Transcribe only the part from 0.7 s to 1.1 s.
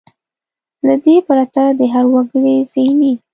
له